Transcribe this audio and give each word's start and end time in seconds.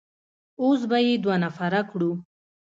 اوس 0.61 0.81
به 0.89 0.97
يې 1.05 1.13
دوه 1.23 1.35
نفره 1.43 1.81
کړو. 1.89 2.11